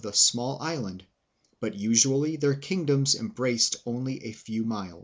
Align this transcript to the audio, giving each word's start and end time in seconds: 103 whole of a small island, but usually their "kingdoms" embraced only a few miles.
103 0.03 0.03
whole 0.39 0.47
of 0.49 0.51
a 0.51 0.57
small 0.63 0.67
island, 0.67 1.05
but 1.59 1.75
usually 1.75 2.35
their 2.35 2.55
"kingdoms" 2.55 3.13
embraced 3.13 3.75
only 3.85 4.23
a 4.23 4.31
few 4.31 4.63
miles. 4.63 4.99